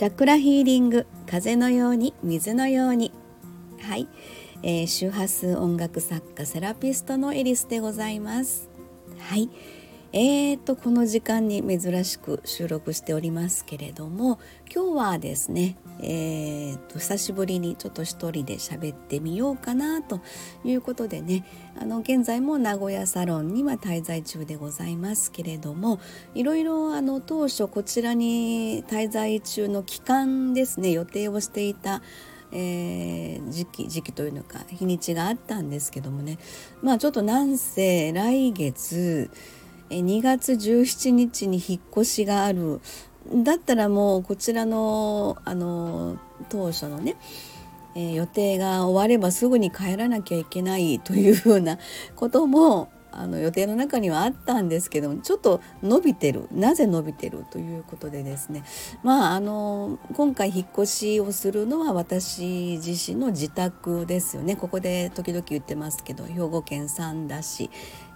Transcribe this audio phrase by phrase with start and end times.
[0.00, 3.12] チャクラヒーリング風のように水のように。
[3.82, 4.08] はい、
[4.62, 8.70] えー、周波数音楽作家セラピストのエリスでございます。
[9.18, 9.50] はい。
[10.12, 14.40] えーとこの時間に珍しく収録しておりますけれども
[14.74, 20.20] 今日はですねえーと、久しぶりにちょっと一人で喋ってみようかなと
[20.64, 21.44] いうことでね
[21.78, 26.00] あの現在も名古屋サロンには滞在中でございますけれども
[26.34, 32.02] いろいろあの当初こちらに滞在中の期間ですね予定をしていた
[32.52, 36.36] えー、時期時期というのか日にちがあったんですけどもね。
[36.82, 39.30] まあちょっとなんせ来月
[39.90, 42.80] 2月17日に引っ越しがある。
[43.44, 47.16] だったらもうこちらのあの当初のね、
[47.94, 51.78] え、予定が終わればすぐに帰らなきゃいけないというふうな
[52.16, 56.46] こともあの予定の中にはあったんですけどちょっと伸びてる。
[56.52, 58.64] なぜ伸びてるということでですね。
[59.02, 64.56] まああの今回引っ越しをするのは私自身の自宅ですよね。
[64.56, 67.70] ここで時々言ってますけど兵庫県三田市。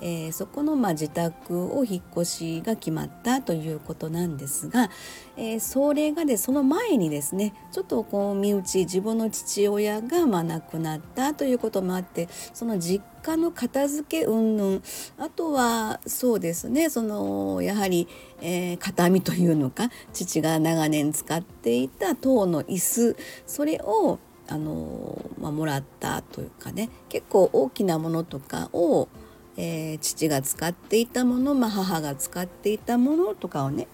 [0.00, 4.90] えー、そこのまあ自宅を引っ越しが決まったということなんですが、
[5.36, 14.80] えー、それがでその前にですねちょっとこう身内自分の父親がまあ亡くなったということもあってその実家の片付け云々
[15.18, 18.08] あとはそうですねそのやはり、
[18.40, 24.18] えー、形見というのか父が長年使っていた塔の椅子それを
[24.48, 29.08] あの、まあ、もらったというかね結構大きなものとかを
[29.58, 33.88] えー、父が使っていたもの、まあ、母が使っていたものとかをね。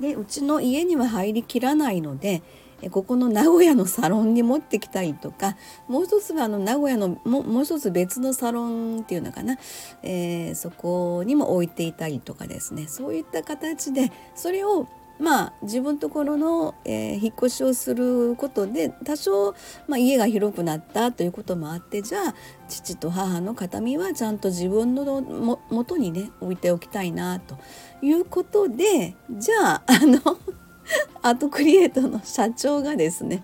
[0.00, 2.42] でうちの家には入りきらないので
[2.90, 9.56] ここの名古屋のサロンに持ってきたりとかもう一つはあの名古屋のももう一つ別のサロンっていうのかな、
[10.02, 12.88] えー、そこにも置いていたりとかですね。
[12.88, 14.88] そういった形でそれを
[15.18, 19.54] まあ自分ところの、えー、引っ越しをすることで多少、
[19.86, 22.34] まあ、家が広くなったということもあってじゃあ
[22.68, 27.58] 父と母の形見はちゃんと自分のも元にね置いておきたいなと
[28.02, 30.18] いうことでじゃああの
[31.22, 33.42] アートクリエイトの社長がですね、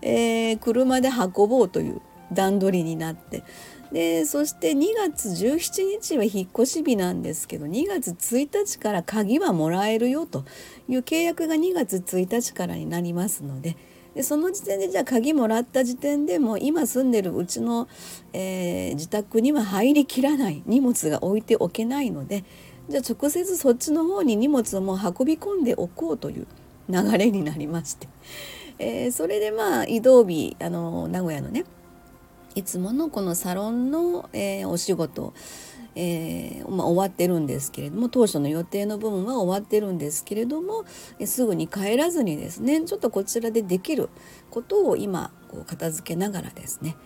[0.00, 2.00] えー、車で運ぼうという
[2.32, 3.42] 段取りになって
[3.92, 10.44] でそして2月17日は引っ越し日なんですけど2月1日から鍵はもらえるよと
[10.88, 13.76] いう契約が2月1日からになりますので
[14.14, 17.88] でその時点でじゃあ鍵もらった時点でも今住んでるうちの、
[18.32, 22.44] えー、自宅には入りきらない荷物が置いておけないので
[22.88, 26.46] じゃあ直接そっちの方に荷物をもう運び込んでおこうという
[26.88, 28.08] 流れになりまして、
[28.78, 31.64] えー、それでまあ移動日あの名古屋のね
[32.54, 35.32] いつものこのサロンの、えー、お仕事、
[35.94, 40.84] えー、まあ、終わってるんですけれども当初の予定の部分は終わってるんですけれども、
[41.18, 44.08] えすぐに帰らずにですねちょっとこちらでできる
[44.50, 46.96] ことを今こう片付けながらですね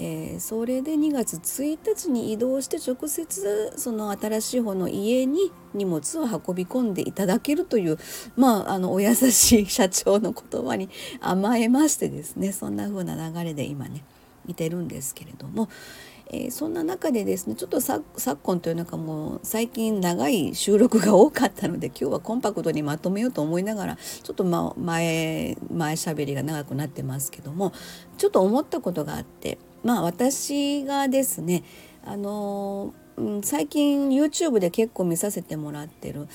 [0.00, 7.98] えー、それで2月1日に移動して直接その新しい方の家に荷物を運び込んでいただけるという
[8.36, 10.88] まああのお優しい社長の言葉に
[11.20, 14.04] 甘えましてですねそんな風な流れで今ね。
[14.48, 15.68] いてるんですけれども、
[16.30, 18.02] えー、そんな中でですねちょっと昨
[18.42, 27.72] 今というのかもう最近長い収録が多かったので今日はコンパクトにまとめようと思いながらちょっと、前前しゃべりが長くなってますけども
[28.16, 31.62] ちょっと思ったことがあってまあ私がですね
[32.04, 32.94] あの
[33.42, 36.28] 最近 YouTube で結構見させてもらってる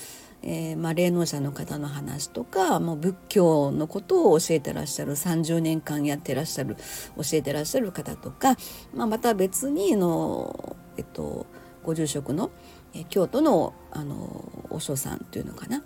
[0.46, 6.76] えー、まあ、霊能者の方の話とかもう仏教のことを教えてらっしゃる30年間やってらっしゃる
[7.16, 8.56] 教えてらっしゃる方とか、
[8.94, 11.46] まあ、また別にの、えっと、
[11.82, 12.50] ご住職の、
[12.94, 15.82] え京都のあのお師匠さんというのかな。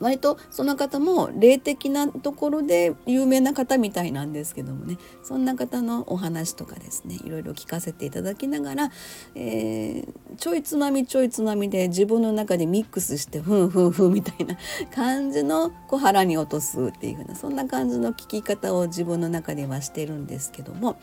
[0.00, 4.96] 割とその方も霊的なところで有名な方みたいなんですけどもね。
[5.22, 8.90] そんな方のお話とかですねいろいろ聞かせていただきながら、
[9.34, 14.56] えー、ちょいつまみちょいつまみで自分の中でミックスしてふんふんふんみたいな
[14.94, 21.00] 感じのこう腹に落とすっていう風なそんな感じの聞き方を自分の中ではしてるんですけども、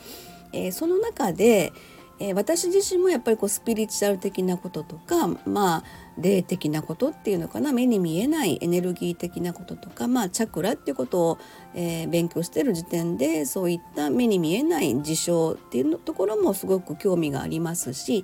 [0.54, 1.74] えー、その中で、
[2.19, 5.83] えー、私自身もやっぱりこうスピリチュアル的なこととかまあ
[6.18, 11.38] 霊的なことっていうのかな目に見えないエネルギー的なこととか、まあ、チャクラっていうことを、
[11.74, 18.24] えー、勉強してる時点でそういった目に見えない事象っていうところもすごく興味がありますし、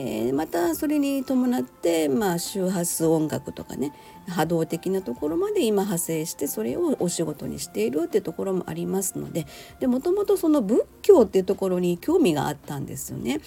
[0.00, 3.92] えー、またそれに伴って、まあ、周波数音楽とかね
[4.28, 9.44] 波動的なところまで今派生してそれをお仕事にしているっていうところもありますので
[9.88, 13.40] もともとその仏教っていうところに興味があったんですよね。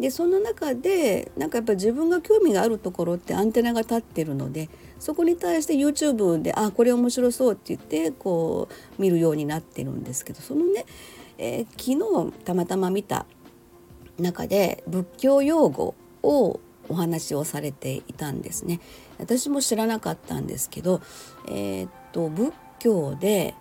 [0.00, 10.86] でその中でなんかやっぱ自分が興味があるところってアンテナが立ってるのでそこに対して YouTube で「あこれ面白そう」って言ってこう見るようになってるんですけどそのね、
[11.36, 13.26] えー、昨日たまたま見た
[14.18, 18.80] 中で仏教用語をお話をされていたんですね。
[19.18, 21.00] 私も知らなかったんですけど、
[21.48, 23.54] えー、っと仏教で、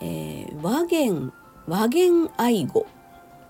[0.00, 1.32] えー、和言
[1.66, 2.86] 和言愛語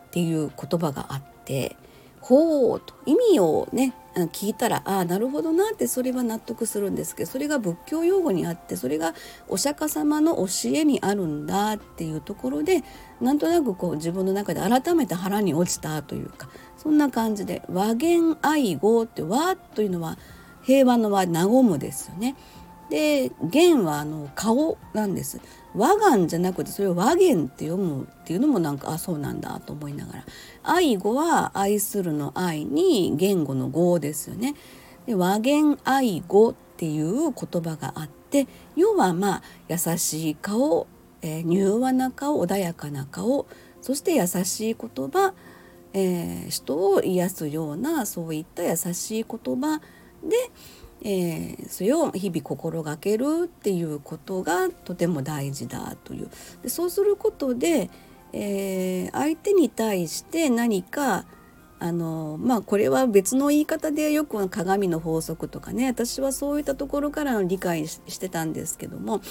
[0.08, 1.76] っていう言葉があって
[2.20, 9.14] ほうと意味をね聞いたらああなるほどなってそれは納得するんですけどそれが仏教用語にあってそれが
[9.48, 12.82] お釈迦様の教えにあるんだっていうところで
[13.20, 20.18] なんとなくこう自分の中で改めて腹に落ちたというかそんな感じで和言愛語って和というのは
[20.62, 22.36] 平和の和和むですよね。
[22.90, 25.40] で元はあの顔なんです。
[25.74, 30.24] 和願じゃなくてそれを和言って読むっていうのもなんかあそうなんだと思いながら。
[30.64, 34.56] 愛語は愛するの愛に言語の語ですよね。
[35.06, 40.88] で和言愛語っていう言葉があって要はまあ優しい顔、
[41.22, 43.46] えー、柔和な顔穏やかな顔。
[43.80, 45.32] そして優しい言葉、
[45.92, 50.36] えー、人を癒すようなそういった優しい言葉で
[51.02, 56.28] えー、それを日々心がけるっていうことがとても大事だという。
[56.62, 57.90] でそうすることで、
[58.32, 61.24] えー、相手に対して何か
[61.78, 69.22] あのまあこれは別の言い方でよく鏡の法則とかね私はそういったところからの理解してたんですけども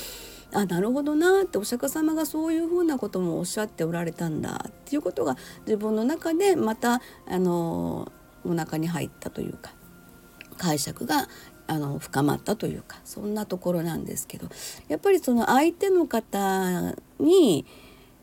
[0.51, 5.37] あなるほどなってお釈迦様がそういうふうなこともおっしゃっておられたんだっていうことが
[5.67, 8.11] 自分の中でまたあの
[8.43, 9.73] お腹に入ったというか
[10.57, 11.27] 解釈が
[11.69, 14.47] あの深まったというかそんなところなんですけど
[14.87, 17.63] やっぱりその相手の方に、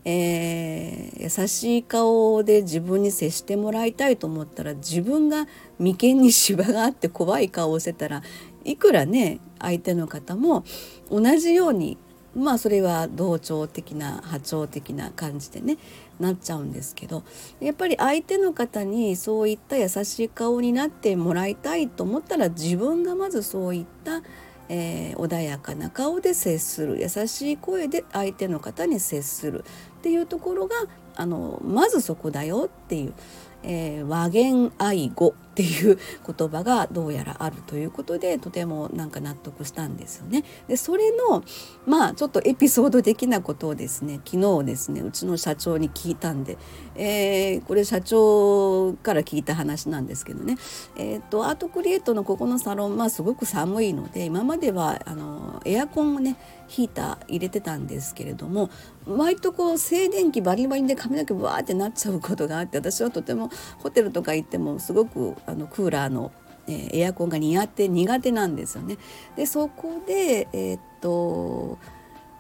[0.05, 5.47] えー、優しい顔で自分に接してもらいたいと思ったら自分が
[5.79, 8.23] 眉間にしわがあって怖い顔をしてたら
[8.65, 10.65] いくらね相手の方も
[11.09, 11.99] 同じように
[12.37, 15.79] まあそれは同調的な波長的な感じでね
[16.21, 17.23] なっちゃうんですけど
[17.61, 24.23] やっぱり相手の方にそういった優しい顔になってもらいたいと思ったら自分がまずそういった、
[24.69, 27.01] えー、穏やかな顔で接する。
[27.01, 29.65] 優しい声で相手の方に接する。
[29.99, 30.77] っていうところが
[31.17, 33.15] あのまずそこだよっていう、
[33.63, 35.35] えー、和言愛語。
[35.57, 35.99] っていう
[36.37, 40.45] 言葉がどうやらあるということでとてもなんか納得したんですよね。
[40.69, 41.43] でそれの
[41.87, 46.59] まあちょっとエピソード的なことをですね昨日ですねうちの社長に聞いたんで、
[46.95, 50.59] えー、これ社長から聞いた話なんですけどね、
[50.99, 56.37] えーと、アートクリエイトのここのサロン、まあ、すごく寒いので今まではあのエアコンをね
[56.69, 58.71] ヒーター入れてたんですけれども
[59.07, 66.33] 割とこう静電気バリバリで髪の毛ブワーってなっちゃうことがあって私はとてもホテルとか行ってもすごくあのクーラーの、
[66.69, 68.99] え、エアコンが苦手苦手なんですよね。
[69.37, 71.79] でそこで、えー、っと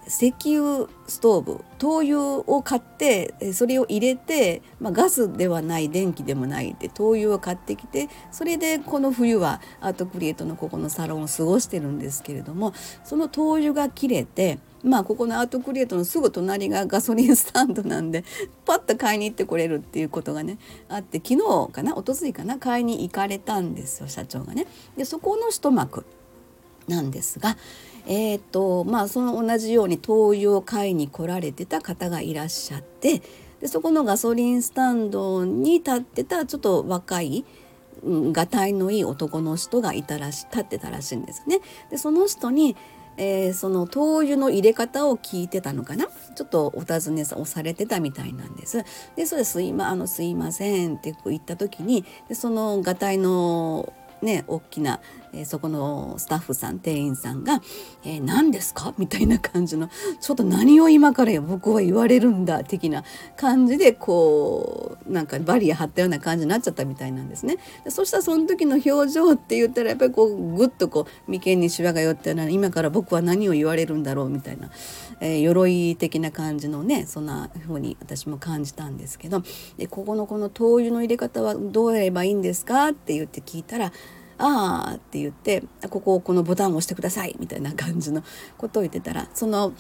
[0.09, 12.73] 石油ストーブ灯油を買ってそれを入れて、まあ、ガスではない電気でもないで灯油を買ってきてそれでこの冬はアートクリエイトのここのサロンを過ごしてるんですけれども
[13.05, 18.25] その灯油が切れてまあここのアートクリエイトのすぐ隣がガソリンスタンドなんで
[18.65, 20.59] パッと買いに行ってこれるっていうことがね
[20.89, 21.35] あって昨
[21.69, 24.67] 日かなおとついかな買いに行かれたんですよ社長がね。
[24.97, 26.05] でそこの一幕
[26.89, 27.57] なんですが
[28.09, 33.21] えーとまあ、その同じように灯油を買いに来られてた方がいらっしゃって
[33.61, 37.45] でそこのガソリンスタンドに立ってたちょっと若い
[38.05, 41.61] がたいのいい男の人がいたらし立ってたらしいんですね。
[41.91, 42.77] でその人に
[43.17, 46.07] えー、その灯油の入れ方を聞いてたのかな？
[46.35, 48.85] ちょっとお尋ねをされてたみたいなんです。
[49.17, 53.93] でそれすいまあのすいませんって言った時にでそのがたいの
[54.23, 55.01] ね大きな、
[55.33, 57.63] えー、そこのスタッフさん店員さんが
[58.05, 59.89] 「えー、何ですか?」みたいな感じの
[60.21, 63.05] ちょっと何を今から僕は言われるんだ的な
[63.37, 67.57] 感じでこうなんかバリア張ったような感じになっちゃったみたいなんですね。
[67.85, 74.71] でそしたらその時の表情って言ったらやっぱりこうグッとこう眉間にしわが寄ってな今から僕は何を言われるんだろうみたいな、
[75.21, 79.43] えー、鎧的な感じのねそんな風に私も感じたんですけど
[79.77, 82.89] でここのこの灯油の入れ方はどうやればいいんですか？
[82.89, 83.93] って言って聞いたら
[84.39, 88.23] あーって言ってここをこのボタンを押してくださいみたいな感じの
[88.59, 89.73] ことを言ってたらその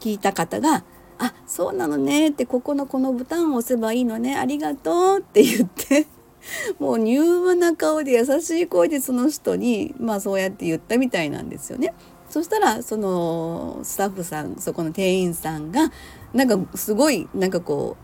[0.00, 0.84] 聞いた方が
[1.18, 6.06] 「あそうなのね」ってここのこのボタンを押せばいいのねありがとうって言って
[6.78, 11.94] もう柔和な顔で優しい声でその人にまあそうやって言ったみたいなんですよね。
[12.28, 15.92] そしたらそのスタッフさんそこの店員さんが
[16.32, 18.03] なんかすごいなんかこう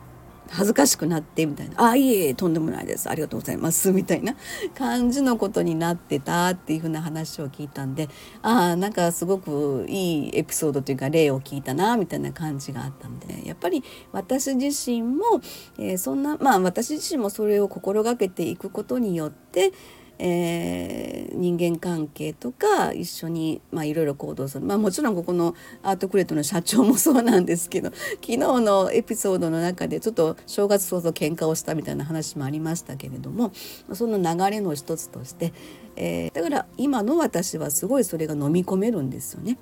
[0.51, 3.09] 恥ずかしくなってみたいな「あいえいえとんでもないです。
[3.09, 4.35] ありがとうございます」 みたいな
[4.75, 8.09] 感じのことになってたっていうふうな話を聞いたんで
[8.43, 15.41] ああんかすごくいいエピソードというか例を聞いたなみたいな感じがあったんでやっぱり私自身も、
[15.79, 19.73] えー、そんなまあ私自身もそれを心がけていくことによって
[20.23, 24.67] えー、人間関係とか一緒にまあいろいろ行動する。
[24.67, 33.53] まあもちろんここのアートクレートの社長もそうなんですけど 昨日のエピソードの中でちょっと正月早々喧嘩をしたみたいな話もありましたけれども
[33.95, 35.55] その流れの一つとして、
[35.97, 39.57] えー、だから今の私はすごいそれが飲み込めるんですよね。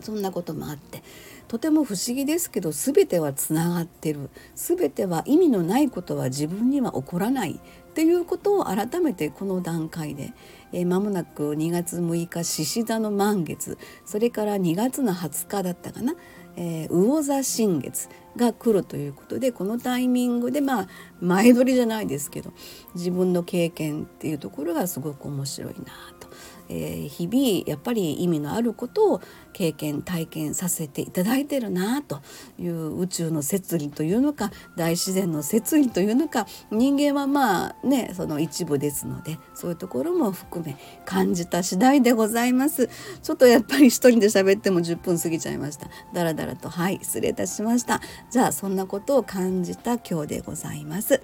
[0.00, 1.02] そんなこともあって。
[1.48, 4.30] とても不思議ですけど全てはつながってる。
[4.54, 7.60] 全ては意味のないことは自分には起こらない。
[7.96, 10.34] っていうことを改めてこの段階で
[10.72, 16.14] えー、間もなく2月6日獅子座の満月それから2月の20日だったかな、
[16.56, 20.88] えー、魚座新月が来るということでこのタイミングでまあ
[21.20, 22.52] 前撮りじゃないですけど
[22.94, 25.84] 自分の経験っていうところがすごく面白いな
[26.20, 26.28] と。
[26.68, 29.20] えー、日々やっぱり意味のあることを
[29.52, 32.20] 経験体験させていただいてるなと
[32.58, 42.88] いう宇宙の摂理というのか大自然の摂理というのか人間はまあねその一部ですのでそういうところも含め感じた次第でございます。
[43.22, 45.88] ちょっとやっぱり一人で喋っても10分過ぎちゃいました。
[46.12, 48.00] だらだらとはい失礼いたしました。
[48.30, 51.20] じゃあそんなことを感じた今日でございます。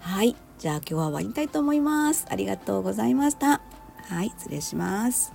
[0.00, 2.26] はいじゃあ今日は終わりたいと思います。
[2.28, 3.75] ありがとうございました。
[4.08, 5.32] はい失礼します。